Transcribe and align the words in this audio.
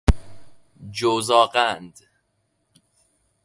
جوزاغند 0.91 1.99